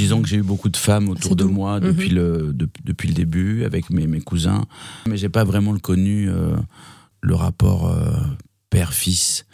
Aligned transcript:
Disons 0.00 0.22
que 0.22 0.28
j'ai 0.28 0.38
eu 0.38 0.42
beaucoup 0.42 0.70
de 0.70 0.78
femmes 0.78 1.10
autour 1.10 1.36
de 1.36 1.44
moi 1.44 1.78
depuis, 1.78 2.08
le, 2.08 2.54
depuis 2.84 3.06
le 3.06 3.14
début, 3.14 3.64
avec 3.64 3.90
mes, 3.90 4.06
mes 4.06 4.22
cousins. 4.22 4.64
Mais 5.06 5.18
j'ai 5.18 5.28
pas 5.28 5.44
vraiment 5.44 5.76
connu 5.78 6.26
le 7.20 7.34
rapport 7.34 7.94
père-fils. 8.70 9.44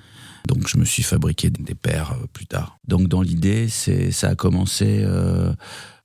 Donc 0.46 0.68
je 0.68 0.78
me 0.78 0.84
suis 0.84 1.02
fabriqué 1.02 1.50
des 1.50 1.74
pères 1.74 2.14
plus 2.32 2.46
tard. 2.46 2.78
Donc 2.86 3.08
dans 3.08 3.22
l'idée, 3.22 3.68
c'est 3.68 4.12
ça 4.12 4.28
a 4.28 4.34
commencé 4.36 5.04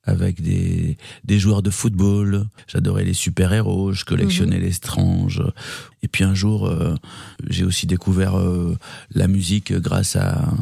avec 0.04 0.42
des, 0.42 0.96
des 1.24 1.38
joueurs 1.38 1.62
de 1.62 1.70
football. 1.70 2.46
J'adorais 2.66 3.04
les 3.04 3.14
super-héros, 3.14 3.92
je 3.92 4.04
collectionnais 4.04 4.58
mhm. 4.58 4.64
les 4.64 4.72
stranges. 4.72 5.42
Et 6.02 6.08
puis 6.08 6.24
un 6.24 6.34
jour, 6.34 6.66
euh, 6.66 6.94
j'ai 7.48 7.64
aussi 7.64 7.86
découvert 7.86 8.36
euh, 8.36 8.76
la 9.14 9.28
musique 9.28 9.72
grâce 9.72 10.16
à 10.16 10.52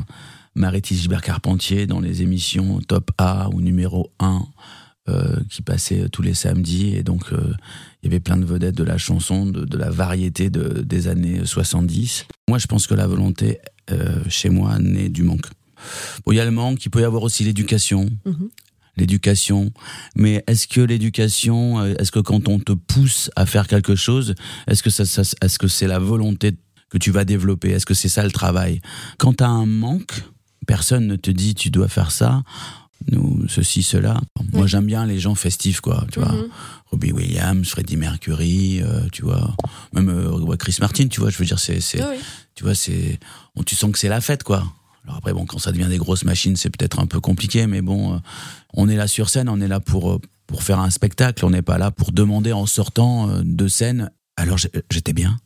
Marie 0.61 0.83
Gilbert 0.85 1.23
Carpentier 1.23 1.87
dans 1.87 2.01
les 2.01 2.23
émissions 2.23 2.81
Top 2.81 3.11
A 3.19 3.49
ou 3.53 3.61
numéro 3.61 4.13
1 4.21 4.43
euh, 5.09 5.37
qui 5.51 5.63
passaient 5.63 6.09
tous 6.09 6.23
les 6.23 6.35
samedis. 6.35 6.95
Et 6.95 7.03
donc, 7.03 7.25
il 7.33 8.05
y 8.05 8.07
avait 8.07 8.21
plein 8.21 8.37
de 8.37 8.45
vedettes 8.45 8.77
de 8.77 8.85
la 8.85 8.99
chanson, 8.99 9.47
de, 9.47 9.65
de 9.65 9.77
la 9.77 9.91
variété 9.91 10.51
de, 10.51 10.83
des 10.83 11.09
années 11.09 11.45
70. 11.45 12.27
Moi, 12.49 12.59
je 12.59 12.67
pense 12.67 12.87
que 12.87 12.95
la 12.95 13.07
volonté, 13.07 13.59
chez 14.29 14.51
moi, 14.51 14.79
naît 14.79 15.09
du 15.09 15.23
manque. 15.23 15.47
Bon, 16.25 16.33
il 16.33 16.37
y 16.37 16.41
a 16.41 16.45
le 16.45 16.51
manque, 16.51 16.85
il 16.85 16.91
peut 16.91 17.01
y 17.01 17.05
avoir 17.05 17.23
aussi 17.23 17.43
l'éducation. 17.43 18.09
Mhm 18.25 18.51
l'éducation. 19.01 19.73
Mais 20.15 20.45
est-ce 20.47 20.69
que 20.69 20.81
l'éducation, 20.81 21.81
euh, 21.81 21.95
est-ce 21.99 22.13
que 22.13 22.21
quand 22.21 22.49
on 22.49 22.59
te 22.59 22.73
pousse 22.73 23.31
à 23.37 23.47
faire 23.47 23.67
quelque 23.67 23.95
chose, 23.95 24.35
est-ce 24.67 24.83
que 24.83 24.91
ça, 24.91 25.05
est-ce 25.43 25.59
que 25.59 25.69
c'est 25.69 25.87
la 25.87 25.99
volonté 25.99 26.53
que 26.91 26.99
tu 26.99 27.11
vas 27.11 27.25
développer? 27.25 27.71
Est-ce 27.71 27.87
que 27.87 27.95
c'est 27.95 28.09
ça 28.09 28.23
le 28.23 28.31
travail? 28.31 28.81
Quand 29.19 29.35
tu 29.39 29.45
as 29.45 29.49
un 29.49 29.67
manque, 29.67 30.23
personne 30.71 31.09
ne 31.09 31.17
te 31.17 31.33
dit 31.33 31.57
tu 31.57 31.69
dois 31.69 31.89
faire 31.89 32.13
ça, 32.13 32.45
nous, 33.11 33.45
ceci, 33.49 33.83
cela. 33.83 34.21
Moi, 34.53 34.69
j'aime 34.69 34.87
bien 34.87 35.05
les 35.05 35.19
gens 35.19 35.35
festifs, 35.35 35.81
quoi, 35.81 36.07
tu 36.13 36.21
vois. 36.21 36.31
Mhm. 36.31 36.49
Robbie 36.93 37.11
Williams, 37.11 37.69
Freddie 37.69 37.97
Mercury, 37.97 38.81
euh, 38.81 39.01
tu 39.11 39.23
vois. 39.23 39.57
Même 39.95 40.09
euh, 40.09 40.57
Chris 40.57 40.77
Martin, 40.81 41.09
tu 41.09 41.19
vois, 41.19 41.31
je 41.31 41.39
veux 41.39 41.45
dire, 41.45 41.59
c'est, 41.59 41.81
tu 42.55 42.63
vois, 42.63 42.77
c'est, 42.77 43.19
tu 43.67 43.75
sens 43.75 43.91
que 43.91 43.99
c'est 43.99 44.09
la 44.09 44.21
fête, 44.21 44.45
quoi. 44.45 44.63
Alors 45.03 45.17
après, 45.17 45.33
bon, 45.33 45.45
quand 45.45 45.59
ça 45.59 45.73
devient 45.73 45.89
des 45.89 45.99
grosses 45.99 46.23
machines, 46.23 46.55
c'est 46.55 46.71
peut-être 46.71 47.01
un 47.01 47.07
peu 47.07 47.19
compliqué, 47.19 47.67
mais 47.67 47.83
bon, 47.83 48.15
euh, 48.15 48.19
on 48.75 48.89
est 48.89 48.97
là 48.97 49.09
sur 49.09 49.29
scène, 49.29 49.49
on 49.49 49.61
est 49.61 49.67
là 49.67 49.81
pour, 49.81 50.21
pour 50.47 50.63
faire 50.63 50.79
un 50.79 50.91
spectacle, 50.91 51.45
on 51.45 51.51
n'est 51.51 51.63
pas 51.63 51.79
là 51.79 51.91
pour 51.91 52.13
demander 52.13 52.53
en 52.53 52.67
sortant 52.67 53.43
de 53.43 53.67
scène, 53.67 54.13
alors 54.37 54.59
j'étais 54.89 55.15
bien. 55.15 55.37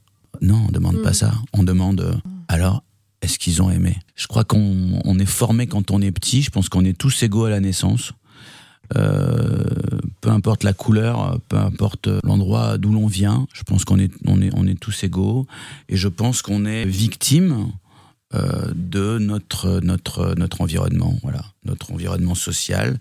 Non, 0.43 0.67
on 0.69 0.71
demande 0.71 1.01
pas 1.03 1.13
mm. 1.13 1.15
ça. 1.15 1.33
On 1.55 1.63
demande, 1.63 2.21
alors, 2.49 2.83
est-ce 3.25 3.39
qu'ils 3.39 3.63
ont 3.63 3.71
aimé? 3.71 3.97
Je 4.15 4.27
crois 4.27 4.45
qu'on 4.45 5.01
on 5.05 5.19
est 5.19 5.27
formé 5.27 5.67
quand 5.67 5.91
on 5.91 6.01
est 6.01 6.13
petit, 6.13 6.43
je 6.43 6.51
pense 6.51 6.69
qu'on 6.69 6.85
est 6.85 6.97
tous 6.97 7.23
égaux 7.23 7.45
à 7.47 7.51
la 7.51 7.61
naissance. 7.61 8.13
peu 8.91 10.31
importe 10.31 10.63
la 10.63 10.73
couleur, 10.73 11.39
peu 11.49 11.57
importe 11.57 12.09
l'endroit 12.23 12.79
d'où 12.79 12.93
l'on 12.93 13.07
vient, 13.07 13.47
je 13.53 13.63
pense 13.63 13.85
qu'on 13.85 13.99
est, 13.99 14.13
on 14.27 14.41
est, 14.41 14.51
on 14.55 14.67
est 14.67 14.79
tous 14.79 15.05
égaux. 15.05 15.47
Et 15.89 15.97
je 15.97 16.09
pense 16.09 16.43
qu'on 16.43 16.65
est 16.65 16.85
victime 16.85 17.73
euh, 18.35 18.73
de 18.75 19.19
notre, 19.19 19.81
notre, 19.81 20.35
notre 20.37 20.61
environnement, 20.61 21.17
voilà, 21.23 21.45
notre 21.65 21.93
environnement 21.93 22.35
social. 22.35 22.99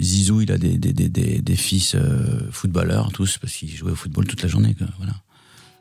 Zizou, 0.00 0.40
il 0.40 0.50
a 0.50 0.58
des, 0.58 0.78
des, 0.78 0.92
des, 0.92 1.40
des 1.40 1.56
fils 1.56 1.94
euh, 1.94 2.50
footballeurs, 2.50 3.12
tous, 3.12 3.38
parce 3.38 3.52
qu'il 3.52 3.70
jouait 3.70 3.92
au 3.92 3.96
football 3.96 4.26
toute 4.26 4.42
la 4.42 4.48
journée. 4.48 4.74
Voilà. 4.96 5.14